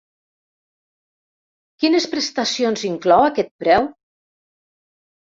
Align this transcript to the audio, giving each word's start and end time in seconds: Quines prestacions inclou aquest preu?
Quines 1.83 2.07
prestacions 2.13 2.87
inclou 2.89 3.27
aquest 3.27 3.53
preu? 3.65 3.87